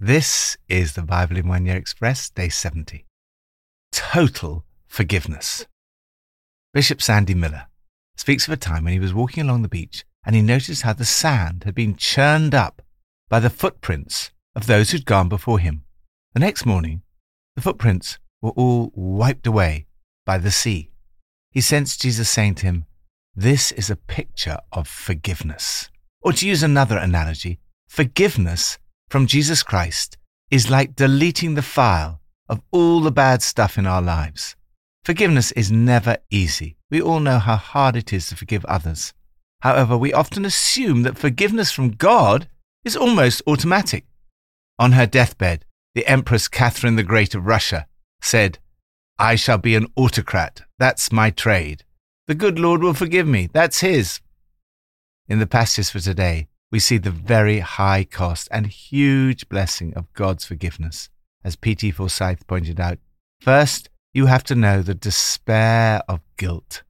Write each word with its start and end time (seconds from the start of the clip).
This 0.00 0.56
is 0.68 0.92
the 0.92 1.02
Bible 1.02 1.36
in 1.36 1.48
One 1.48 1.66
Year 1.66 1.76
Express, 1.76 2.30
day 2.30 2.50
70. 2.50 3.04
Total 3.90 4.64
forgiveness. 4.86 5.66
Bishop 6.72 7.02
Sandy 7.02 7.34
Miller 7.34 7.66
speaks 8.16 8.46
of 8.46 8.52
a 8.52 8.56
time 8.56 8.84
when 8.84 8.92
he 8.92 9.00
was 9.00 9.12
walking 9.12 9.42
along 9.42 9.62
the 9.62 9.68
beach 9.68 10.04
and 10.24 10.36
he 10.36 10.40
noticed 10.40 10.82
how 10.82 10.92
the 10.92 11.04
sand 11.04 11.64
had 11.64 11.74
been 11.74 11.96
churned 11.96 12.54
up 12.54 12.80
by 13.28 13.40
the 13.40 13.50
footprints 13.50 14.30
of 14.54 14.68
those 14.68 14.92
who'd 14.92 15.04
gone 15.04 15.28
before 15.28 15.58
him. 15.58 15.82
The 16.32 16.38
next 16.38 16.64
morning, 16.64 17.02
the 17.56 17.62
footprints 17.62 18.20
were 18.40 18.50
all 18.50 18.92
wiped 18.94 19.48
away 19.48 19.86
by 20.24 20.38
the 20.38 20.52
sea. 20.52 20.92
He 21.50 21.60
sensed 21.60 22.02
Jesus 22.02 22.30
saying 22.30 22.54
to 22.56 22.66
him, 22.66 22.86
This 23.34 23.72
is 23.72 23.90
a 23.90 23.96
picture 23.96 24.58
of 24.72 24.86
forgiveness. 24.86 25.90
Or 26.20 26.32
to 26.34 26.46
use 26.46 26.62
another 26.62 26.98
analogy, 26.98 27.58
forgiveness 27.88 28.78
from 29.08 29.26
Jesus 29.26 29.62
Christ 29.62 30.18
is 30.50 30.70
like 30.70 30.96
deleting 30.96 31.54
the 31.54 31.62
file 31.62 32.20
of 32.48 32.60
all 32.70 33.00
the 33.00 33.10
bad 33.10 33.42
stuff 33.42 33.78
in 33.78 33.86
our 33.86 34.02
lives. 34.02 34.56
Forgiveness 35.04 35.52
is 35.52 35.72
never 35.72 36.18
easy. 36.30 36.76
We 36.90 37.00
all 37.00 37.20
know 37.20 37.38
how 37.38 37.56
hard 37.56 37.96
it 37.96 38.12
is 38.12 38.28
to 38.28 38.36
forgive 38.36 38.64
others. 38.66 39.12
However, 39.60 39.96
we 39.96 40.12
often 40.12 40.44
assume 40.44 41.02
that 41.02 41.18
forgiveness 41.18 41.72
from 41.72 41.90
God 41.90 42.48
is 42.84 42.96
almost 42.96 43.42
automatic. 43.46 44.04
On 44.78 44.92
her 44.92 45.06
deathbed, 45.06 45.64
the 45.94 46.06
Empress 46.06 46.48
Catherine 46.48 46.96
the 46.96 47.02
Great 47.02 47.34
of 47.34 47.46
Russia 47.46 47.86
said, 48.20 48.58
I 49.18 49.34
shall 49.34 49.58
be 49.58 49.74
an 49.74 49.88
autocrat. 49.96 50.62
That's 50.78 51.10
my 51.10 51.30
trade. 51.30 51.84
The 52.28 52.34
good 52.34 52.58
Lord 52.58 52.82
will 52.82 52.94
forgive 52.94 53.26
me. 53.26 53.48
That's 53.52 53.80
His. 53.80 54.20
In 55.26 55.38
the 55.40 55.46
passage 55.46 55.90
for 55.90 56.00
today, 56.00 56.48
we 56.70 56.78
see 56.78 56.98
the 56.98 57.10
very 57.10 57.60
high 57.60 58.04
cost 58.04 58.48
and 58.50 58.66
huge 58.66 59.48
blessing 59.48 59.94
of 59.94 60.12
God's 60.12 60.44
forgiveness. 60.44 61.08
As 61.44 61.56
P.T. 61.56 61.92
Forsyth 61.92 62.46
pointed 62.46 62.80
out, 62.80 62.98
first 63.40 63.88
you 64.12 64.26
have 64.26 64.44
to 64.44 64.54
know 64.54 64.82
the 64.82 64.94
despair 64.94 66.02
of 66.08 66.20
guilt. 66.36 66.82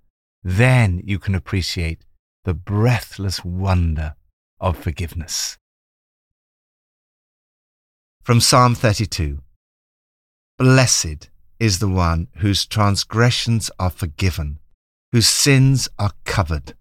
Then 0.43 1.01
you 1.05 1.19
can 1.19 1.35
appreciate 1.35 2.05
the 2.45 2.55
breathless 2.55 3.45
wonder 3.45 4.15
of 4.61 4.79
forgiveness. 4.79 5.59
From 8.23 8.41
Psalm 8.41 8.75
32 8.75 9.41
Blessed 10.59 11.31
is 11.61 11.79
the 11.79 11.89
one 11.89 12.29
whose 12.39 12.67
transgressions 12.67 13.71
are 13.79 13.91
forgiven, 13.91 14.59
whose 15.13 15.29
sins 15.29 15.89
are 15.99 16.13
covered. 16.25 16.75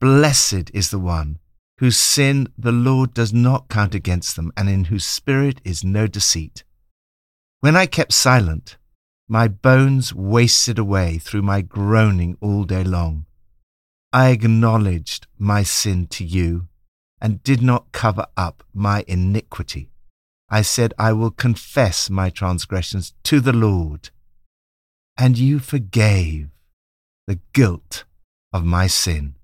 Blessed 0.00 0.70
is 0.74 0.90
the 0.90 0.98
one 0.98 1.38
whose 1.78 1.96
sin 1.96 2.48
the 2.56 2.72
Lord 2.72 3.12
does 3.14 3.32
not 3.32 3.68
count 3.68 3.94
against 3.94 4.36
them, 4.36 4.52
and 4.56 4.68
in 4.68 4.84
whose 4.84 5.04
spirit 5.04 5.60
is 5.64 5.84
no 5.84 6.06
deceit. 6.06 6.64
When 7.60 7.76
I 7.76 7.86
kept 7.86 8.12
silent, 8.12 8.76
my 9.28 9.48
bones 9.48 10.14
wasted 10.14 10.78
away 10.78 11.18
through 11.18 11.42
my 11.42 11.60
groaning 11.60 12.36
all 12.40 12.64
day 12.64 12.84
long. 12.84 13.26
I 14.12 14.30
acknowledged 14.30 15.26
my 15.38 15.62
sin 15.62 16.06
to 16.08 16.24
you 16.24 16.68
and 17.20 17.42
did 17.42 17.62
not 17.62 17.92
cover 17.92 18.26
up 18.36 18.62
my 18.72 19.04
iniquity. 19.08 19.90
I 20.48 20.62
said, 20.62 20.94
I 20.98 21.12
will 21.12 21.30
confess 21.30 22.08
my 22.08 22.30
transgressions 22.30 23.14
to 23.24 23.40
the 23.40 23.52
Lord. 23.52 24.10
And 25.18 25.36
you 25.36 25.58
forgave 25.58 26.50
the 27.26 27.40
guilt 27.52 28.04
of 28.52 28.64
my 28.64 28.86
sin. 28.86 29.34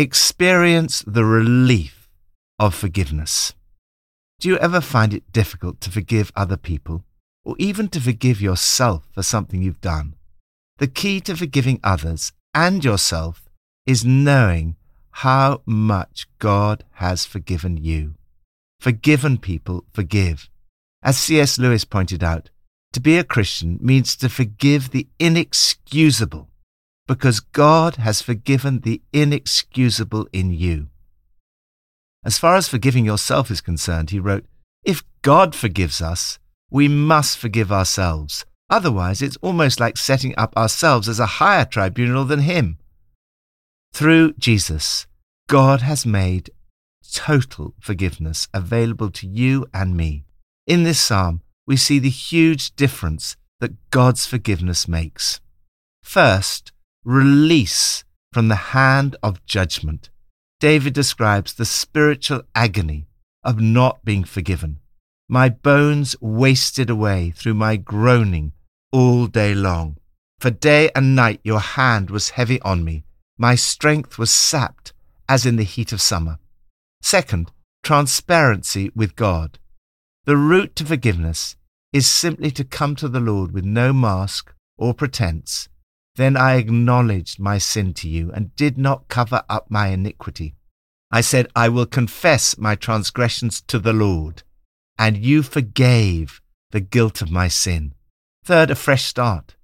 Experience 0.00 1.04
the 1.06 1.26
relief 1.26 2.08
of 2.58 2.74
forgiveness. 2.74 3.52
Do 4.38 4.48
you 4.48 4.56
ever 4.56 4.80
find 4.80 5.12
it 5.12 5.30
difficult 5.30 5.82
to 5.82 5.90
forgive 5.90 6.32
other 6.34 6.56
people, 6.56 7.04
or 7.44 7.54
even 7.58 7.88
to 7.88 8.00
forgive 8.00 8.40
yourself 8.40 9.06
for 9.12 9.22
something 9.22 9.60
you've 9.60 9.82
done? 9.82 10.14
The 10.78 10.86
key 10.86 11.20
to 11.20 11.36
forgiving 11.36 11.80
others 11.84 12.32
and 12.54 12.82
yourself 12.82 13.50
is 13.84 14.02
knowing 14.02 14.76
how 15.10 15.60
much 15.66 16.26
God 16.38 16.82
has 16.92 17.26
forgiven 17.26 17.76
you. 17.76 18.14
Forgiven 18.80 19.36
people 19.36 19.84
forgive. 19.92 20.48
As 21.02 21.18
C.S. 21.18 21.58
Lewis 21.58 21.84
pointed 21.84 22.24
out, 22.24 22.48
to 22.94 23.00
be 23.00 23.18
a 23.18 23.22
Christian 23.22 23.78
means 23.82 24.16
to 24.16 24.30
forgive 24.30 24.92
the 24.92 25.08
inexcusable 25.18 26.49
because 27.10 27.40
God 27.40 27.96
has 27.96 28.22
forgiven 28.22 28.82
the 28.82 29.02
inexcusable 29.12 30.28
in 30.32 30.52
you. 30.52 30.90
As 32.24 32.38
far 32.38 32.54
as 32.54 32.68
forgiving 32.68 33.04
yourself 33.04 33.50
is 33.50 33.60
concerned, 33.60 34.10
he 34.10 34.20
wrote, 34.20 34.46
If 34.84 35.02
God 35.22 35.56
forgives 35.56 36.00
us, 36.00 36.38
we 36.70 36.86
must 36.86 37.36
forgive 37.36 37.72
ourselves. 37.72 38.46
Otherwise, 38.70 39.22
it's 39.22 39.36
almost 39.38 39.80
like 39.80 39.96
setting 39.96 40.34
up 40.38 40.56
ourselves 40.56 41.08
as 41.08 41.18
a 41.18 41.40
higher 41.42 41.64
tribunal 41.64 42.24
than 42.24 42.42
Him. 42.42 42.78
Through 43.92 44.34
Jesus, 44.34 45.08
God 45.48 45.80
has 45.80 46.06
made 46.06 46.50
total 47.12 47.74
forgiveness 47.80 48.46
available 48.54 49.10
to 49.10 49.26
you 49.26 49.66
and 49.74 49.96
me. 49.96 50.26
In 50.64 50.84
this 50.84 51.00
psalm, 51.00 51.40
we 51.66 51.76
see 51.76 51.98
the 51.98 52.08
huge 52.08 52.76
difference 52.76 53.36
that 53.58 53.90
God's 53.90 54.26
forgiveness 54.26 54.86
makes. 54.86 55.40
First, 56.04 56.70
release 57.04 58.04
from 58.32 58.48
the 58.48 58.72
hand 58.76 59.16
of 59.22 59.44
judgment. 59.46 60.10
David 60.60 60.92
describes 60.92 61.54
the 61.54 61.64
spiritual 61.64 62.42
agony 62.54 63.06
of 63.42 63.60
not 63.60 64.04
being 64.04 64.24
forgiven. 64.24 64.78
My 65.28 65.48
bones 65.48 66.14
wasted 66.20 66.90
away 66.90 67.30
through 67.30 67.54
my 67.54 67.76
groaning 67.76 68.52
all 68.92 69.26
day 69.26 69.54
long. 69.54 69.96
For 70.38 70.50
day 70.50 70.90
and 70.94 71.14
night 71.14 71.40
your 71.42 71.60
hand 71.60 72.10
was 72.10 72.30
heavy 72.30 72.60
on 72.62 72.84
me. 72.84 73.04
My 73.38 73.54
strength 73.54 74.18
was 74.18 74.30
sapped 74.30 74.92
as 75.28 75.46
in 75.46 75.56
the 75.56 75.62
heat 75.62 75.92
of 75.92 76.00
summer. 76.00 76.38
Second, 77.00 77.52
transparency 77.82 78.90
with 78.94 79.16
God. 79.16 79.58
The 80.24 80.36
route 80.36 80.76
to 80.76 80.84
forgiveness 80.84 81.56
is 81.92 82.06
simply 82.06 82.50
to 82.50 82.64
come 82.64 82.94
to 82.96 83.08
the 83.08 83.20
Lord 83.20 83.52
with 83.52 83.64
no 83.64 83.92
mask 83.92 84.52
or 84.76 84.92
pretense 84.92 85.68
then 86.16 86.36
I 86.36 86.56
acknowledged 86.56 87.38
my 87.38 87.58
sin 87.58 87.94
to 87.94 88.08
you 88.08 88.30
and 88.32 88.54
did 88.56 88.76
not 88.76 89.08
cover 89.08 89.42
up 89.48 89.70
my 89.70 89.88
iniquity. 89.88 90.54
I 91.10 91.20
said, 91.20 91.48
I 91.56 91.68
will 91.68 91.86
confess 91.86 92.58
my 92.58 92.74
transgressions 92.74 93.60
to 93.62 93.78
the 93.78 93.92
Lord, 93.92 94.42
and 94.98 95.16
you 95.16 95.42
forgave 95.42 96.40
the 96.70 96.80
guilt 96.80 97.20
of 97.20 97.30
my 97.30 97.48
sin. 97.48 97.94
Third, 98.44 98.70
a 98.70 98.74
fresh 98.74 99.04
start. 99.04 99.56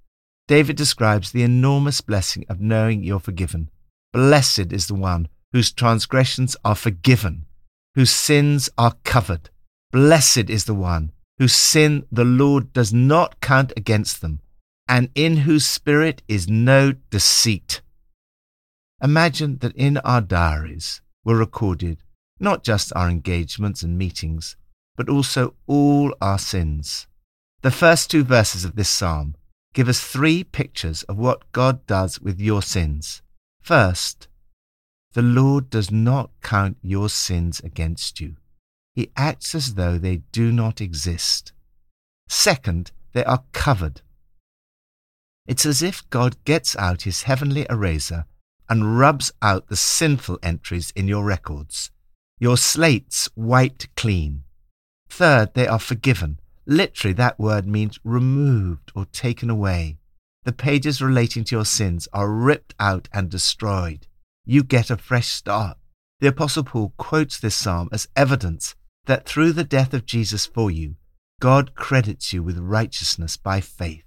David 0.49 0.77
describes 0.77 1.31
the 1.31 1.43
enormous 1.43 2.01
blessing 2.01 2.45
of 2.49 2.61
knowing 2.61 3.03
you're 3.03 3.21
forgiven. 3.21 3.71
Blessed 4.13 4.73
is 4.73 4.87
the 4.87 4.95
one 4.95 5.29
whose 5.53 5.73
transgressions 5.73 6.57
are 6.65 6.75
forgiven, 6.75 7.47
whose 7.95 8.11
sins 8.11 8.69
are 8.79 8.95
covered. 9.05 9.51
Blessed 9.93 10.51
is 10.51 10.65
the 10.65 10.75
one 10.75 11.13
whose 11.39 11.55
sin 11.55 12.07
the 12.11 12.25
Lord 12.25 12.73
does 12.73 12.93
not 12.93 13.41
count 13.41 13.73
against 13.77 14.21
them 14.21 14.41
and 14.89 15.11
in 15.15 15.39
whose 15.39 15.67
spirit 15.67 16.23
is 16.29 16.49
no 16.49 16.93
deceit. 17.11 17.81
Imagine 19.03 19.59
that 19.59 19.77
in 19.77 19.99
our 19.99 20.21
diaries 20.21 21.01
were 21.25 21.37
recorded 21.37 21.99
not 22.39 22.63
just 22.63 22.93
our 22.95 23.09
engagements 23.09 23.83
and 23.83 23.97
meetings, 23.97 24.57
but 24.97 25.09
also 25.09 25.55
all 25.67 26.15
our 26.21 26.39
sins. 26.39 27.07
The 27.63 27.71
first 27.71 28.11
two 28.11 28.25
verses 28.25 28.65
of 28.65 28.77
this 28.77 28.89
psalm 28.89 29.37
give 29.75 29.89
us 29.89 30.01
three 30.01 30.45
pictures 30.45 31.03
of 31.05 31.19
what 31.19 31.51
God 31.53 31.87
does 31.87 32.21
with 32.21 32.41
your 32.41 32.63
sins. 32.63 33.23
First, 33.61 34.29
the 35.13 35.23
Lord 35.23 35.71
does 35.71 35.91
not 35.91 36.31
count 36.43 36.77
your 36.83 37.09
sins 37.09 37.61
against 37.61 38.21
you. 38.21 38.37
He 38.95 39.13
acts 39.17 39.55
as 39.55 39.75
though 39.75 39.99
they 39.99 40.19
do 40.33 40.53
not 40.53 40.81
exist. 40.81 41.53
Second, 42.29 42.93
they 43.13 43.25
are 43.25 43.45
covered 43.53 44.03
it's 45.47 45.65
as 45.65 45.83
if 45.83 46.09
God 46.11 46.37
gets 46.45 46.77
out 46.77 47.03
his 47.03 47.23
heavenly 47.23 47.67
eraser 47.71 48.25
and 48.69 48.99
rubs 48.99 49.33
out 49.41 49.69
the 49.69 49.77
sinful 49.77 50.39
entries 50.43 50.93
in 50.97 51.07
your 51.07 51.25
records. 51.25 51.91
Your 52.39 52.57
slates 52.57 53.29
wiped 53.37 53.95
clean. 53.95 54.43
Third, 55.09 55.55
they 55.55 55.67
are 55.67 55.79
forgiven. 55.79 56.41
Literally, 56.67 57.15
that 57.15 57.39
word 57.39 57.67
means 57.67 58.01
removed 58.03 58.91
or 58.95 59.07
taken 59.07 59.49
away. 59.49 59.99
The 60.45 60.53
pages 60.53 61.01
relating 61.01 61.45
to 61.45 61.57
your 61.57 61.65
sins 61.65 62.09
are 62.13 62.31
ripped 62.31 62.75
out 62.81 63.09
and 63.13 63.31
destroyed. 63.31 64.09
You 64.45 64.65
get 64.65 64.91
a 64.91 64.97
fresh 64.97 65.29
start. 65.29 65.79
The 66.21 66.29
Apostle 66.29 66.65
Paul 66.65 66.93
quotes 66.97 67.39
this 67.39 67.55
psalm 67.55 67.89
as 67.93 68.09
evidence 68.17 68.75
that 69.07 69.27
through 69.27 69.53
the 69.53 69.65
death 69.65 69.95
of 69.95 70.07
Jesus 70.07 70.47
for 70.47 70.71
you, 70.71 70.97
God 71.41 71.75
credits 71.75 72.33
you 72.33 72.43
with 72.43 72.59
righteousness 72.59 73.37
by 73.37 73.61
faith 73.61 74.06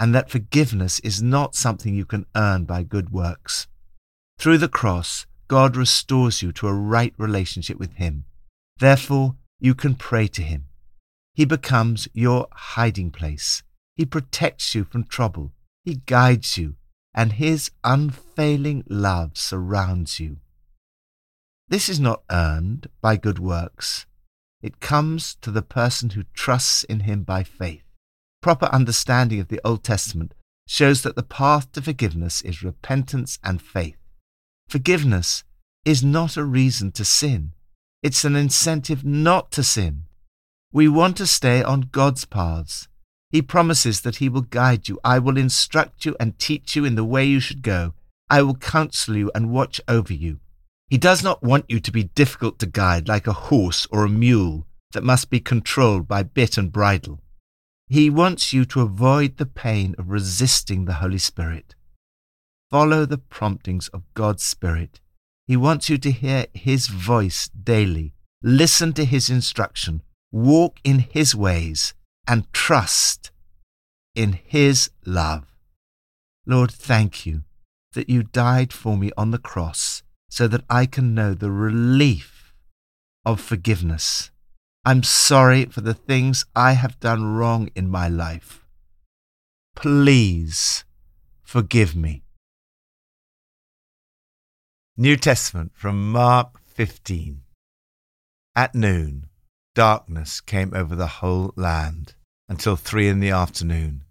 and 0.00 0.14
that 0.14 0.30
forgiveness 0.30 0.98
is 1.00 1.22
not 1.22 1.54
something 1.54 1.94
you 1.94 2.06
can 2.06 2.26
earn 2.34 2.64
by 2.64 2.82
good 2.82 3.10
works. 3.12 3.68
Through 4.38 4.58
the 4.58 4.68
cross, 4.68 5.26
God 5.46 5.76
restores 5.76 6.42
you 6.42 6.50
to 6.52 6.66
a 6.66 6.72
right 6.72 7.14
relationship 7.18 7.78
with 7.78 7.92
Him. 7.94 8.24
Therefore, 8.78 9.36
you 9.60 9.74
can 9.74 9.94
pray 9.94 10.26
to 10.28 10.42
him. 10.42 10.64
He 11.34 11.44
becomes 11.44 12.08
your 12.14 12.48
hiding 12.50 13.10
place. 13.10 13.62
He 13.94 14.06
protects 14.06 14.74
you 14.74 14.84
from 14.84 15.04
trouble. 15.04 15.52
He 15.84 16.00
guides 16.06 16.56
you, 16.56 16.76
and 17.14 17.32
his 17.32 17.70
unfailing 17.84 18.84
love 18.88 19.36
surrounds 19.36 20.18
you. 20.18 20.38
This 21.68 21.88
is 21.88 22.00
not 22.00 22.22
earned 22.30 22.88
by 23.02 23.16
good 23.16 23.38
works. 23.38 24.06
It 24.62 24.80
comes 24.80 25.36
to 25.42 25.50
the 25.50 25.62
person 25.62 26.10
who 26.10 26.24
trusts 26.34 26.84
in 26.84 27.00
him 27.00 27.22
by 27.22 27.44
faith. 27.44 27.84
Proper 28.42 28.66
understanding 28.66 29.40
of 29.40 29.48
the 29.48 29.60
Old 29.64 29.84
Testament 29.84 30.34
shows 30.66 31.02
that 31.02 31.16
the 31.16 31.22
path 31.22 31.72
to 31.72 31.82
forgiveness 31.82 32.40
is 32.42 32.62
repentance 32.62 33.38
and 33.44 33.60
faith. 33.60 33.98
Forgiveness 34.68 35.44
is 35.84 36.02
not 36.02 36.36
a 36.36 36.44
reason 36.44 36.92
to 36.92 37.04
sin. 37.04 37.52
It's 38.02 38.24
an 38.24 38.36
incentive 38.36 39.04
not 39.04 39.50
to 39.52 39.62
sin. 39.62 40.04
We 40.72 40.88
want 40.88 41.16
to 41.18 41.26
stay 41.26 41.62
on 41.62 41.90
God's 41.92 42.24
paths. 42.24 42.88
He 43.30 43.42
promises 43.42 44.00
that 44.02 44.16
He 44.16 44.28
will 44.28 44.42
guide 44.42 44.88
you. 44.88 44.98
I 45.04 45.18
will 45.18 45.36
instruct 45.36 46.06
you 46.06 46.16
and 46.18 46.38
teach 46.38 46.76
you 46.76 46.84
in 46.84 46.94
the 46.94 47.04
way 47.04 47.24
you 47.24 47.40
should 47.40 47.62
go. 47.62 47.94
I 48.30 48.42
will 48.42 48.54
counsel 48.54 49.16
you 49.16 49.30
and 49.34 49.50
watch 49.50 49.80
over 49.86 50.14
you. 50.14 50.40
He 50.88 50.98
does 50.98 51.22
not 51.22 51.42
want 51.42 51.66
you 51.68 51.78
to 51.80 51.92
be 51.92 52.04
difficult 52.04 52.58
to 52.60 52.66
guide 52.66 53.06
like 53.06 53.26
a 53.26 53.32
horse 53.32 53.86
or 53.90 54.04
a 54.04 54.08
mule 54.08 54.66
that 54.92 55.04
must 55.04 55.30
be 55.30 55.40
controlled 55.40 56.08
by 56.08 56.22
bit 56.22 56.56
and 56.56 56.72
bridle. 56.72 57.20
He 57.92 58.08
wants 58.08 58.52
you 58.52 58.64
to 58.66 58.82
avoid 58.82 59.36
the 59.36 59.46
pain 59.46 59.96
of 59.98 60.10
resisting 60.10 60.84
the 60.84 61.02
Holy 61.02 61.18
Spirit. 61.18 61.74
Follow 62.70 63.04
the 63.04 63.18
promptings 63.18 63.88
of 63.88 64.04
God's 64.14 64.44
Spirit. 64.44 65.00
He 65.48 65.56
wants 65.56 65.90
you 65.90 65.98
to 65.98 66.12
hear 66.12 66.46
His 66.54 66.86
voice 66.86 67.48
daily, 67.48 68.14
listen 68.44 68.92
to 68.92 69.04
His 69.04 69.28
instruction, 69.28 70.02
walk 70.30 70.78
in 70.84 71.00
His 71.00 71.34
ways, 71.34 71.94
and 72.28 72.50
trust 72.52 73.32
in 74.14 74.38
His 74.44 74.90
love. 75.04 75.58
Lord, 76.46 76.70
thank 76.70 77.26
you 77.26 77.42
that 77.94 78.08
you 78.08 78.22
died 78.22 78.72
for 78.72 78.96
me 78.96 79.10
on 79.16 79.32
the 79.32 79.38
cross 79.38 80.04
so 80.28 80.46
that 80.46 80.62
I 80.70 80.86
can 80.86 81.12
know 81.12 81.34
the 81.34 81.50
relief 81.50 82.54
of 83.26 83.40
forgiveness. 83.40 84.30
I'm 84.82 85.02
sorry 85.02 85.66
for 85.66 85.82
the 85.82 85.92
things 85.92 86.46
I 86.56 86.72
have 86.72 86.98
done 87.00 87.34
wrong 87.36 87.68
in 87.74 87.90
my 87.90 88.08
life. 88.08 88.64
Please 89.76 90.84
forgive 91.42 91.94
me. 91.94 92.22
New 94.96 95.16
Testament 95.16 95.72
from 95.74 96.10
Mark 96.10 96.60
15. 96.64 97.42
At 98.56 98.74
noon, 98.74 99.26
darkness 99.74 100.40
came 100.40 100.72
over 100.74 100.96
the 100.96 101.06
whole 101.06 101.52
land 101.56 102.14
until 102.48 102.76
three 102.76 103.08
in 103.08 103.20
the 103.20 103.30
afternoon. 103.30 104.04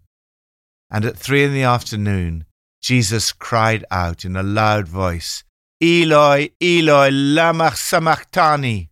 And 0.91 1.03
at 1.03 1.17
three 1.17 1.43
in 1.43 1.53
the 1.53 1.63
afternoon, 1.63 2.45
Jesus 2.79 3.31
cried 3.31 3.85
out 3.89 4.23
in 4.23 4.35
a 4.35 4.43
loud 4.43 4.87
voice, 4.87 5.43
Eloi, 5.81 6.49
Eloi, 6.61 7.09
lama 7.11 7.71
sabachthani, 7.75 8.88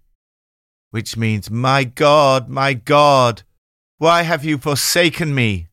which 0.91 1.17
means, 1.17 1.51
My 1.51 1.83
God, 1.83 2.49
my 2.49 2.73
God, 2.73 3.43
why 3.97 4.23
have 4.23 4.45
you 4.45 4.57
forsaken 4.57 5.33
me? 5.33 5.67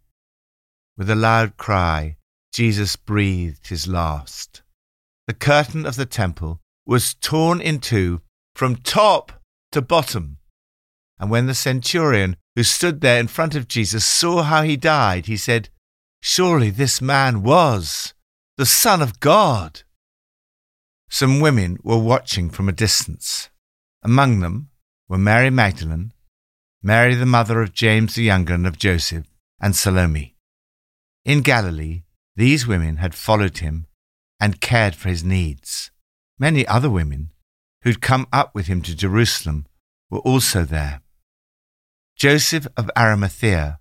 With 0.96 1.10
a 1.10 1.14
loud 1.14 1.56
cry, 1.56 2.16
Jesus 2.52 2.96
breathed 2.96 3.68
his 3.68 3.88
last. 3.88 4.62
The 5.26 5.34
curtain 5.34 5.86
of 5.86 5.96
the 5.96 6.06
temple 6.06 6.60
was 6.86 7.14
torn 7.14 7.60
in 7.60 7.80
two 7.80 8.20
from 8.54 8.76
top 8.76 9.32
to 9.72 9.82
bottom. 9.82 10.38
And 11.18 11.30
when 11.30 11.46
the 11.46 11.54
centurion 11.54 12.36
who 12.54 12.62
stood 12.62 13.00
there 13.00 13.18
in 13.18 13.26
front 13.26 13.54
of 13.54 13.68
Jesus 13.68 14.04
saw 14.04 14.42
how 14.42 14.62
he 14.62 14.76
died, 14.76 15.26
he 15.26 15.36
said, 15.36 15.68
Surely 16.20 16.70
this 16.70 17.00
man 17.00 17.42
was 17.42 18.14
the 18.56 18.66
Son 18.66 19.02
of 19.02 19.20
God. 19.20 19.82
Some 21.10 21.40
women 21.40 21.78
were 21.82 21.98
watching 21.98 22.50
from 22.50 22.68
a 22.68 22.72
distance. 22.72 23.50
Among 24.02 24.40
them 24.40 24.70
were 25.08 25.18
Mary 25.18 25.50
Magdalene, 25.50 26.12
Mary 26.82 27.14
the 27.14 27.26
mother 27.26 27.60
of 27.60 27.72
James 27.72 28.14
the 28.14 28.22
younger 28.22 28.54
and 28.54 28.66
of 28.66 28.78
Joseph, 28.78 29.26
and 29.60 29.74
Salome. 29.74 30.36
In 31.24 31.40
Galilee, 31.40 32.02
these 32.36 32.66
women 32.66 32.96
had 32.96 33.14
followed 33.14 33.58
him 33.58 33.86
and 34.40 34.60
cared 34.60 34.94
for 34.94 35.08
his 35.08 35.24
needs. 35.24 35.90
Many 36.38 36.66
other 36.66 36.90
women 36.90 37.30
who'd 37.82 38.00
come 38.00 38.26
up 38.32 38.54
with 38.54 38.66
him 38.66 38.82
to 38.82 38.94
Jerusalem 38.94 39.66
were 40.10 40.18
also 40.20 40.64
there. 40.64 41.00
Joseph 42.16 42.66
of 42.76 42.90
Arimathea, 42.96 43.78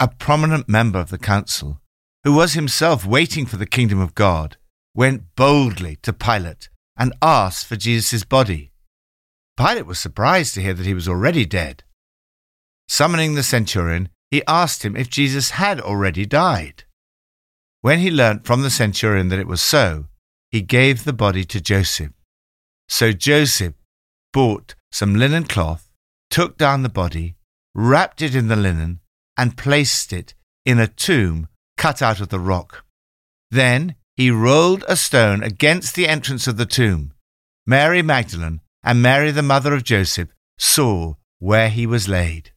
a 0.00 0.08
prominent 0.08 0.68
member 0.68 0.98
of 0.98 1.10
the 1.10 1.18
council, 1.18 1.80
who 2.24 2.34
was 2.34 2.54
himself 2.54 3.06
waiting 3.06 3.46
for 3.46 3.56
the 3.56 3.66
kingdom 3.66 4.00
of 4.00 4.14
God, 4.14 4.56
went 4.94 5.34
boldly 5.36 5.96
to 6.02 6.12
Pilate 6.12 6.68
and 6.96 7.12
asked 7.20 7.66
for 7.66 7.76
Jesus' 7.76 8.24
body. 8.24 8.72
Pilate 9.56 9.86
was 9.86 10.00
surprised 10.00 10.54
to 10.54 10.62
hear 10.62 10.74
that 10.74 10.86
he 10.86 10.94
was 10.94 11.08
already 11.08 11.44
dead. 11.46 11.84
Summoning 12.88 13.34
the 13.34 13.42
centurion, 13.42 14.08
he 14.30 14.42
asked 14.46 14.84
him 14.84 14.96
if 14.96 15.08
Jesus 15.08 15.50
had 15.50 15.80
already 15.80 16.26
died. 16.26 16.84
When 17.80 18.00
he 18.00 18.10
learnt 18.10 18.46
from 18.46 18.62
the 18.62 18.70
centurion 18.70 19.28
that 19.28 19.38
it 19.38 19.46
was 19.46 19.62
so, 19.62 20.06
he 20.50 20.60
gave 20.62 21.04
the 21.04 21.12
body 21.12 21.44
to 21.44 21.60
Joseph. 21.60 22.12
So 22.88 23.12
Joseph 23.12 23.74
bought 24.32 24.74
some 24.90 25.14
linen 25.14 25.44
cloth, 25.44 25.88
took 26.30 26.58
down 26.58 26.82
the 26.82 26.88
body, 26.88 27.36
wrapped 27.74 28.22
it 28.22 28.34
in 28.34 28.48
the 28.48 28.56
linen, 28.56 29.00
and 29.36 29.56
placed 29.56 30.12
it 30.12 30.34
in 30.64 30.78
a 30.78 30.88
tomb 30.88 31.48
cut 31.76 32.02
out 32.02 32.20
of 32.20 32.28
the 32.28 32.40
rock. 32.40 32.84
Then 33.50 33.94
he 34.16 34.30
rolled 34.30 34.84
a 34.88 34.96
stone 34.96 35.42
against 35.42 35.94
the 35.94 36.08
entrance 36.08 36.46
of 36.46 36.56
the 36.56 36.66
tomb. 36.66 37.12
Mary 37.66 38.02
Magdalene 38.02 38.60
and 38.84 39.00
Mary, 39.00 39.30
the 39.30 39.42
mother 39.42 39.72
of 39.72 39.82
Joseph, 39.82 40.28
saw 40.58 41.14
where 41.38 41.70
he 41.70 41.86
was 41.86 42.06
laid. 42.06 42.52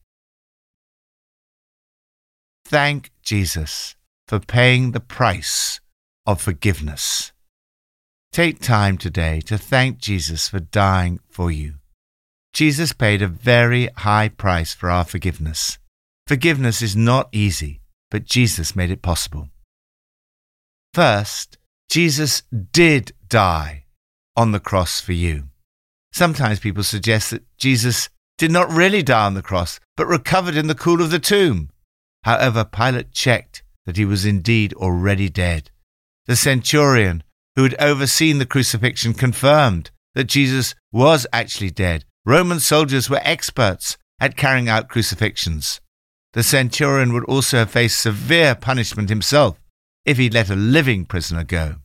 Thank 2.64 3.10
Jesus 3.22 3.96
for 4.26 4.38
paying 4.38 4.92
the 4.92 5.00
price 5.00 5.80
of 6.26 6.40
forgiveness. 6.40 7.32
Take 8.30 8.60
time 8.60 8.98
today 8.98 9.40
to 9.46 9.56
thank 9.56 9.98
Jesus 9.98 10.50
for 10.50 10.60
dying 10.60 11.18
for 11.30 11.50
you. 11.50 11.76
Jesus 12.52 12.92
paid 12.92 13.22
a 13.22 13.28
very 13.28 13.88
high 13.96 14.28
price 14.28 14.74
for 14.74 14.90
our 14.90 15.04
forgiveness. 15.04 15.78
Forgiveness 16.26 16.82
is 16.82 16.94
not 16.94 17.30
easy, 17.32 17.80
but 18.10 18.26
Jesus 18.26 18.76
made 18.76 18.90
it 18.90 19.00
possible. 19.00 19.48
First, 20.92 21.56
Jesus 21.88 22.42
did 22.72 23.12
die 23.28 23.84
on 24.36 24.52
the 24.52 24.60
cross 24.60 25.00
for 25.00 25.14
you. 25.14 25.44
Sometimes 26.12 26.60
people 26.60 26.82
suggest 26.82 27.30
that 27.30 27.44
Jesus 27.58 28.08
did 28.38 28.50
not 28.50 28.70
really 28.70 29.02
die 29.02 29.26
on 29.26 29.34
the 29.34 29.42
cross, 29.42 29.80
but 29.96 30.06
recovered 30.06 30.56
in 30.56 30.66
the 30.66 30.74
cool 30.74 31.02
of 31.02 31.10
the 31.10 31.18
tomb. 31.18 31.70
However, 32.22 32.64
Pilate 32.64 33.12
checked 33.12 33.62
that 33.86 33.96
he 33.96 34.04
was 34.04 34.24
indeed 34.24 34.72
already 34.74 35.28
dead. 35.28 35.70
The 36.26 36.36
centurion 36.36 37.22
who 37.56 37.62
had 37.64 37.74
overseen 37.80 38.38
the 38.38 38.46
crucifixion 38.46 39.14
confirmed 39.14 39.90
that 40.14 40.24
Jesus 40.24 40.74
was 40.92 41.26
actually 41.32 41.70
dead. 41.70 42.04
Roman 42.24 42.60
soldiers 42.60 43.08
were 43.08 43.20
experts 43.22 43.96
at 44.20 44.36
carrying 44.36 44.68
out 44.68 44.88
crucifixions. 44.88 45.80
The 46.34 46.42
centurion 46.42 47.12
would 47.12 47.24
also 47.24 47.58
have 47.58 47.70
faced 47.70 48.00
severe 48.00 48.54
punishment 48.54 49.08
himself 49.08 49.58
if 50.04 50.18
he'd 50.18 50.34
let 50.34 50.50
a 50.50 50.56
living 50.56 51.04
prisoner 51.04 51.44
go. 51.44 51.76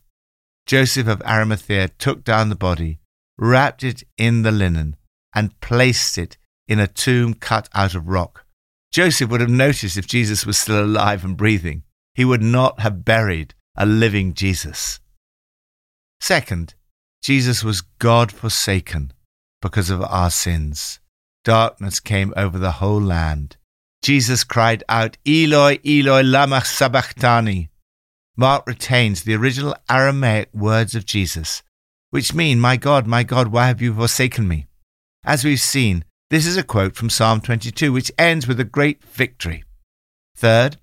Joseph 0.66 1.08
of 1.08 1.22
Arimathea 1.24 1.90
took 1.90 2.24
down 2.24 2.50
the 2.50 2.56
body 2.56 3.00
wrapped 3.38 3.84
it 3.84 4.04
in 4.18 4.44
the 4.44 4.52
linen, 4.52 4.96
and 5.34 5.60
placed 5.60 6.18
it 6.18 6.38
in 6.68 6.80
a 6.80 6.88
tomb 6.88 7.34
cut 7.34 7.70
out 7.74 7.96
of 7.96 8.08
rock. 8.08 8.46
Joseph 8.92 9.30
would 9.30 9.42
have 9.42 9.50
noticed 9.50 9.98
if 9.98 10.08
Jesus 10.08 10.46
was 10.46 10.58
still 10.58 10.84
alive 10.84 11.26
and 11.26 11.36
breathing. 11.36 11.84
He 12.14 12.24
would 12.24 12.44
not 12.44 12.80
have 12.80 13.04
buried 13.04 13.56
a 13.76 13.86
living 13.86 14.34
Jesus. 14.34 15.00
Second, 16.22 16.76
Jesus 17.22 17.64
was 17.64 17.82
God 17.82 18.32
forsaken 18.32 19.12
because 19.62 19.90
of 19.90 20.04
our 20.04 20.30
sins. 20.30 21.00
Darkness 21.44 22.00
came 22.00 22.34
over 22.38 22.60
the 22.60 22.74
whole 22.74 23.02
land. 23.02 23.58
Jesus 24.04 24.44
cried 24.44 24.84
out, 24.88 25.18
Eloi, 25.26 25.80
Eloi, 25.86 26.22
lama 26.22 26.64
sabachthani. 26.64 27.70
Mark 28.38 28.68
retains 28.68 29.24
the 29.24 29.36
original 29.36 29.76
Aramaic 29.90 30.50
words 30.54 30.96
of 30.96 31.06
Jesus 31.06 31.64
which 32.14 32.32
mean, 32.32 32.60
My 32.60 32.78
God, 32.78 33.08
my 33.08 33.24
God, 33.24 33.48
why 33.48 33.66
have 33.66 33.82
you 33.82 33.92
forsaken 33.92 34.48
me? 34.48 34.68
As 35.24 35.44
we've 35.44 35.60
seen, 35.60 36.06
this 36.30 36.46
is 36.46 36.56
a 36.56 36.62
quote 36.62 36.96
from 36.96 37.10
Psalm 37.10 37.42
22, 37.42 37.92
which 37.92 38.12
ends 38.20 38.48
with 38.48 38.60
a 38.60 38.64
great 38.64 39.04
victory. 39.04 39.64
Third, 40.38 40.78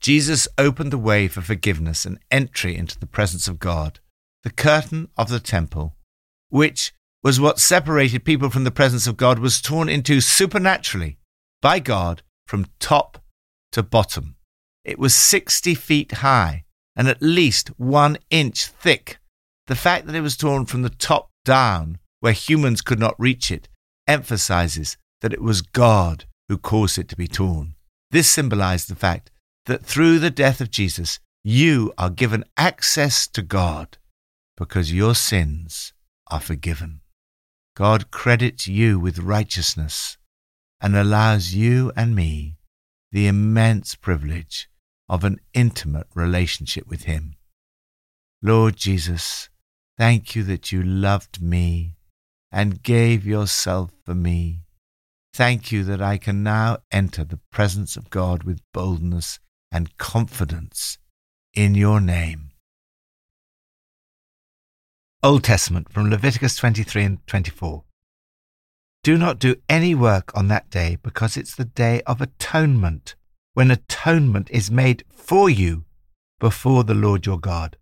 Jesus 0.00 0.46
opened 0.56 0.92
the 0.92 0.96
way 0.96 1.26
for 1.26 1.40
forgiveness 1.40 2.06
and 2.06 2.20
entry 2.30 2.76
into 2.76 2.96
the 2.96 3.04
presence 3.04 3.48
of 3.48 3.58
God. 3.58 3.98
The 4.44 4.50
curtain 4.50 5.08
of 5.16 5.28
the 5.28 5.40
temple, 5.40 5.96
which 6.50 6.92
was 7.24 7.40
what 7.40 7.58
separated 7.58 8.24
people 8.24 8.48
from 8.48 8.62
the 8.62 8.70
presence 8.70 9.08
of 9.08 9.16
God 9.16 9.40
was 9.40 9.60
torn 9.60 9.88
into 9.88 10.20
supernaturally 10.20 11.18
by 11.60 11.80
God 11.80 12.22
from 12.46 12.66
top 12.78 13.18
to 13.72 13.82
bottom. 13.82 14.36
It 14.84 15.00
was 15.00 15.16
60 15.16 15.74
feet 15.74 16.12
high 16.12 16.62
and 16.94 17.08
at 17.08 17.20
least 17.20 17.70
one 17.76 18.18
inch 18.30 18.66
thick. 18.66 19.18
The 19.68 19.76
fact 19.76 20.06
that 20.06 20.14
it 20.14 20.22
was 20.22 20.36
torn 20.36 20.64
from 20.64 20.80
the 20.80 20.88
top 20.88 21.30
down, 21.44 21.98
where 22.20 22.32
humans 22.32 22.80
could 22.80 22.98
not 22.98 23.14
reach 23.18 23.50
it, 23.50 23.68
emphasizes 24.06 24.96
that 25.20 25.34
it 25.34 25.42
was 25.42 25.60
God 25.60 26.24
who 26.48 26.56
caused 26.56 26.96
it 26.96 27.06
to 27.08 27.16
be 27.16 27.28
torn. 27.28 27.74
This 28.10 28.30
symbolized 28.30 28.88
the 28.88 28.94
fact 28.96 29.30
that 29.66 29.84
through 29.84 30.20
the 30.20 30.30
death 30.30 30.62
of 30.62 30.70
Jesus, 30.70 31.20
you 31.44 31.92
are 31.98 32.08
given 32.08 32.44
access 32.56 33.28
to 33.28 33.42
God 33.42 33.98
because 34.56 34.92
your 34.92 35.14
sins 35.14 35.92
are 36.28 36.40
forgiven. 36.40 37.02
God 37.76 38.10
credits 38.10 38.66
you 38.66 38.98
with 38.98 39.18
righteousness 39.18 40.16
and 40.80 40.96
allows 40.96 41.54
you 41.54 41.92
and 41.94 42.16
me 42.16 42.56
the 43.12 43.26
immense 43.26 43.94
privilege 43.94 44.70
of 45.10 45.24
an 45.24 45.40
intimate 45.52 46.06
relationship 46.14 46.86
with 46.86 47.04
Him. 47.04 47.34
Lord 48.42 48.76
Jesus, 48.76 49.50
thank 49.98 50.36
you 50.36 50.44
that 50.44 50.70
you 50.70 50.82
loved 50.82 51.42
me 51.42 51.96
and 52.52 52.82
gave 52.82 53.26
yourself 53.26 53.90
for 54.04 54.14
me. 54.14 54.60
Thank 55.34 55.70
you 55.70 55.84
that 55.84 56.00
I 56.00 56.16
can 56.16 56.42
now 56.42 56.78
enter 56.90 57.24
the 57.24 57.40
presence 57.50 57.96
of 57.96 58.08
God 58.08 58.44
with 58.44 58.62
boldness 58.72 59.40
and 59.70 59.96
confidence 59.98 60.98
in 61.52 61.74
your 61.74 62.00
name. 62.00 62.52
Old 65.22 65.42
Testament 65.42 65.92
from 65.92 66.10
Leviticus 66.10 66.54
23 66.56 67.02
and 67.02 67.26
24. 67.26 67.82
Do 69.02 69.18
not 69.18 69.40
do 69.40 69.56
any 69.68 69.94
work 69.94 70.30
on 70.34 70.46
that 70.48 70.70
day 70.70 70.96
because 71.02 71.36
it's 71.36 71.56
the 71.56 71.64
day 71.64 72.02
of 72.06 72.20
atonement, 72.20 73.16
when 73.54 73.70
atonement 73.70 74.48
is 74.50 74.70
made 74.70 75.04
for 75.10 75.50
you 75.50 75.84
before 76.38 76.84
the 76.84 76.94
Lord 76.94 77.26
your 77.26 77.38
God. 77.38 77.76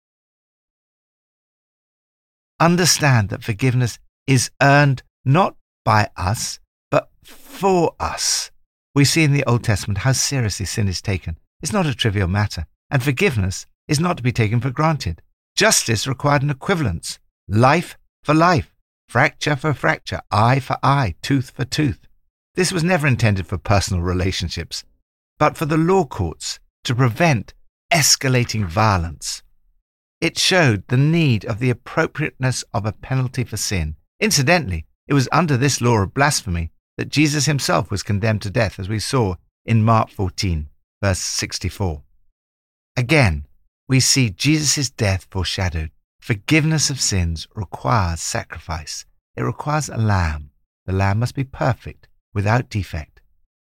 Understand 2.58 3.28
that 3.28 3.44
forgiveness 3.44 3.98
is 4.26 4.50
earned 4.62 5.02
not 5.24 5.56
by 5.84 6.08
us, 6.16 6.58
but 6.90 7.10
for 7.22 7.94
us. 8.00 8.50
We 8.94 9.04
see 9.04 9.24
in 9.24 9.32
the 9.32 9.44
Old 9.44 9.62
Testament 9.62 9.98
how 9.98 10.12
seriously 10.12 10.64
sin 10.64 10.88
is 10.88 11.02
taken. 11.02 11.38
It's 11.62 11.72
not 11.72 11.86
a 11.86 11.94
trivial 11.94 12.28
matter, 12.28 12.66
and 12.90 13.02
forgiveness 13.02 13.66
is 13.88 14.00
not 14.00 14.16
to 14.16 14.22
be 14.22 14.32
taken 14.32 14.60
for 14.60 14.70
granted. 14.70 15.20
Justice 15.54 16.06
required 16.06 16.42
an 16.42 16.50
equivalence. 16.50 17.18
Life 17.48 17.98
for 18.24 18.34
life, 18.34 18.74
fracture 19.08 19.56
for 19.56 19.74
fracture, 19.74 20.20
eye 20.30 20.60
for 20.60 20.78
eye, 20.82 21.14
tooth 21.22 21.50
for 21.50 21.64
tooth. 21.64 22.06
This 22.54 22.72
was 22.72 22.82
never 22.82 23.06
intended 23.06 23.46
for 23.46 23.58
personal 23.58 24.02
relationships, 24.02 24.84
but 25.38 25.56
for 25.56 25.66
the 25.66 25.76
law 25.76 26.04
courts 26.04 26.58
to 26.84 26.94
prevent 26.94 27.52
escalating 27.92 28.66
violence. 28.66 29.42
It 30.20 30.38
showed 30.38 30.88
the 30.88 30.96
need 30.96 31.44
of 31.44 31.58
the 31.58 31.70
appropriateness 31.70 32.64
of 32.72 32.86
a 32.86 32.92
penalty 32.92 33.44
for 33.44 33.56
sin. 33.56 33.96
Incidentally, 34.20 34.86
it 35.06 35.14
was 35.14 35.28
under 35.30 35.56
this 35.56 35.80
law 35.80 35.98
of 35.98 36.14
blasphemy 36.14 36.70
that 36.96 37.10
Jesus 37.10 37.46
himself 37.46 37.90
was 37.90 38.02
condemned 38.02 38.42
to 38.42 38.50
death, 38.50 38.78
as 38.78 38.88
we 38.88 38.98
saw 38.98 39.34
in 39.64 39.84
Mark 39.84 40.10
14, 40.10 40.68
verse 41.02 41.18
64. 41.18 42.02
Again, 42.96 43.46
we 43.88 44.00
see 44.00 44.30
Jesus' 44.30 44.90
death 44.90 45.26
foreshadowed. 45.30 45.90
Forgiveness 46.20 46.88
of 46.88 47.00
sins 47.00 47.46
requires 47.54 48.20
sacrifice. 48.20 49.04
It 49.36 49.42
requires 49.42 49.88
a 49.88 49.98
lamb. 49.98 50.50
The 50.86 50.92
lamb 50.92 51.18
must 51.18 51.34
be 51.34 51.44
perfect, 51.44 52.08
without 52.32 52.70
defect. 52.70 53.20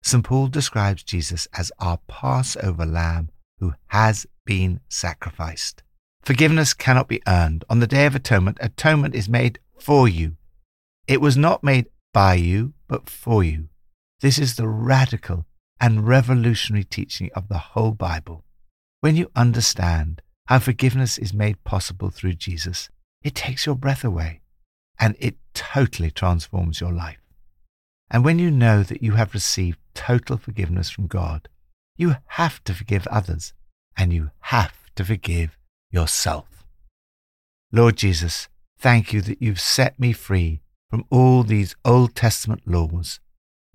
St. 0.04 0.24
Paul 0.24 0.48
describes 0.48 1.02
Jesus 1.02 1.48
as 1.54 1.72
our 1.80 1.98
Passover 2.08 2.86
lamb 2.86 3.30
who 3.60 3.74
has 3.88 4.28
been 4.46 4.80
sacrificed. 4.88 5.82
Forgiveness 6.26 6.74
cannot 6.74 7.08
be 7.08 7.22
earned. 7.28 7.64
On 7.70 7.80
the 7.80 7.86
Day 7.86 8.08
of 8.08 8.16
Atonement, 8.16 8.58
atonement 8.60 9.14
is 9.14 9.30
made 9.30 9.60
for 9.78 10.08
you. 10.08 10.38
It 11.08 11.22
was 11.22 11.38
not 11.38 11.64
made 11.64 11.86
by 12.14 12.34
you, 12.34 12.74
but 12.88 13.08
for 13.08 13.44
you. 13.44 13.70
This 14.22 14.40
is 14.40 14.56
the 14.56 14.68
radical 14.68 15.46
and 15.80 16.08
revolutionary 16.08 16.84
teaching 16.84 17.30
of 17.36 17.48
the 17.48 17.60
whole 17.60 17.92
Bible. 17.92 18.44
When 19.02 19.16
you 19.16 19.30
understand 19.36 20.24
how 20.48 20.58
forgiveness 20.58 21.20
is 21.20 21.32
made 21.32 21.64
possible 21.64 22.10
through 22.10 22.34
Jesus, 22.34 22.90
it 23.22 23.36
takes 23.36 23.68
your 23.68 23.76
breath 23.76 24.04
away 24.04 24.42
and 25.00 25.16
it 25.20 25.36
totally 25.54 26.10
transforms 26.10 26.82
your 26.82 26.92
life. 26.92 27.22
And 28.10 28.26
when 28.26 28.40
you 28.40 28.50
know 28.50 28.82
that 28.82 29.04
you 29.04 29.12
have 29.12 29.36
received 29.36 29.78
total 29.94 30.38
forgiveness 30.38 30.90
from 30.90 31.06
God, 31.06 31.50
you 31.98 32.16
have 32.30 32.64
to 32.64 32.74
forgive 32.74 33.06
others 33.08 33.54
and 33.96 34.12
you 34.12 34.32
have 34.40 34.74
to 34.96 35.06
forgive 35.06 35.56
yourself. 35.92 36.66
Lord 37.72 37.98
Jesus, 37.98 38.48
thank 38.80 39.14
you 39.14 39.22
that 39.22 39.42
you've 39.42 39.60
set 39.60 40.00
me 40.00 40.14
free 40.14 40.62
from 40.90 41.06
all 41.10 41.44
these 41.44 41.76
Old 41.84 42.16
Testament 42.16 42.62
laws. 42.66 43.20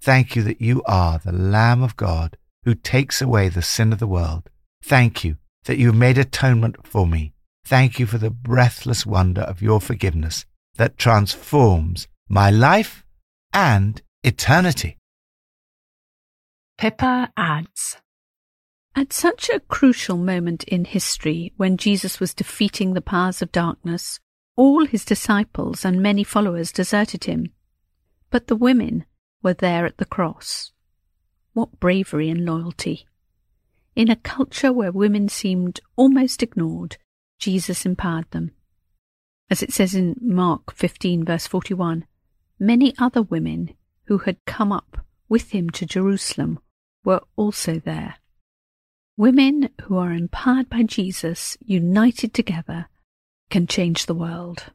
Thank 0.01 0.35
you 0.35 0.43
that 0.43 0.61
you 0.61 0.83
are 0.87 1.19
the 1.19 1.33
Lamb 1.33 1.83
of 1.83 1.97
God 1.97 2.37
who 2.65 2.75
takes 2.75 3.21
away 3.21 3.49
the 3.49 3.63
sin 3.63 3.93
of 3.93 3.99
the 3.99 4.07
world. 4.07 4.49
Thank 4.83 5.25
you 5.25 5.37
that 5.65 5.79
you 5.79 5.87
have 5.89 5.97
made 5.97 6.19
atonement 6.19 6.87
for 6.87 7.07
me. 7.07 7.33
Thank 7.67 7.99
you 7.99 8.07
for 8.07 8.19
the 8.19 8.31
breathless 8.31 9.05
wonder 9.05 9.43
of 9.43 9.63
your 9.63 9.81
forgiveness 9.81 10.47
that 10.77 10.97
transforms 10.97 12.09
my 12.29 12.51
life 12.51 13.05
and 13.53 14.01
eternity. 14.23 14.97
Pippa 16.79 17.31
adds 17.37 17.99
At 18.97 19.13
such 19.13 19.49
a 19.49 19.61
crucial 19.61 20.17
moment 20.17 20.65
in 20.65 20.85
history 20.85 21.53
when 21.57 21.77
Jesus 21.77 22.19
was 22.19 22.35
defeating 22.35 22.93
the 22.93 23.01
powers 23.01 23.41
of 23.41 23.53
darkness, 23.53 24.19
all 24.57 24.85
his 24.85 25.05
disciples 25.05 25.85
and 25.85 26.03
many 26.03 26.25
followers 26.25 26.73
deserted 26.73 27.25
him. 27.25 27.53
But 28.31 28.49
the 28.49 28.57
women 28.57 29.05
were 29.43 29.55
there 29.55 29.87
at 29.87 29.99
the 29.99 30.05
cross. 30.05 30.73
What 31.53 31.81
bravery 31.81 32.29
and 32.31 32.45
loyalty! 32.45 33.07
In 33.95 34.11
a 34.11 34.17
culture 34.17 34.73
where 34.73 34.93
women 34.93 35.29
seemed 35.29 35.81
almost 35.97 36.43
ignored, 36.43 36.97
Jesus 37.39 37.87
empowered 37.87 38.31
them. 38.31 38.53
As 39.49 39.63
it 39.63 39.73
says 39.73 39.95
in 39.95 40.17
Mark 40.21 40.75
15, 40.75 41.25
verse 41.25 41.47
41, 41.47 42.07
many 42.59 42.95
other 42.99 43.23
women 43.23 43.75
who 44.05 44.19
had 44.19 44.45
come 44.47 44.73
up 44.73 45.05
with 45.29 45.51
him 45.51 45.71
to 45.71 45.87
Jerusalem 45.87 46.59
were 47.05 47.23
also 47.37 47.81
there. 47.81 48.17
Women 49.21 49.69
who 49.83 49.99
are 49.99 50.13
empowered 50.13 50.71
by 50.71 50.83
Jesus, 50.83 51.59
united 51.61 52.33
together, 52.33 52.87
can 53.51 53.67
change 53.67 54.07
the 54.07 54.15
world. 54.15 54.73